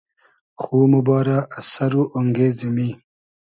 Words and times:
خو 0.61 0.77
موبارۂ 0.93 1.37
از 1.57 1.65
سئر 1.73 1.93
و 1.99 2.01
اۉنگې 2.15 2.47
زیمی 2.57 2.89